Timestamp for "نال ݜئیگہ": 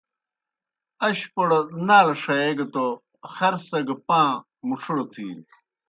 1.87-2.65